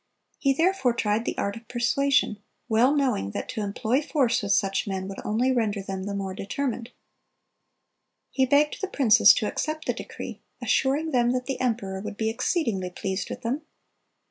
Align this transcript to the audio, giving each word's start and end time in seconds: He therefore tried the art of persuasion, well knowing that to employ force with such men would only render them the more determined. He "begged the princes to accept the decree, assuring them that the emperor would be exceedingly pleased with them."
He 0.39 0.51
therefore 0.51 0.93
tried 0.93 1.25
the 1.25 1.37
art 1.37 1.55
of 1.55 1.67
persuasion, 1.67 2.39
well 2.67 2.95
knowing 2.95 3.29
that 3.33 3.47
to 3.49 3.61
employ 3.61 4.01
force 4.01 4.41
with 4.41 4.51
such 4.51 4.87
men 4.87 5.07
would 5.07 5.19
only 5.23 5.51
render 5.51 5.79
them 5.83 6.05
the 6.05 6.15
more 6.15 6.33
determined. 6.33 6.89
He 8.31 8.47
"begged 8.47 8.81
the 8.81 8.87
princes 8.87 9.31
to 9.35 9.47
accept 9.47 9.85
the 9.85 9.93
decree, 9.93 10.41
assuring 10.59 11.11
them 11.11 11.33
that 11.33 11.45
the 11.45 11.61
emperor 11.61 12.01
would 12.01 12.17
be 12.17 12.31
exceedingly 12.31 12.89
pleased 12.89 13.29
with 13.29 13.43
them." 13.43 13.61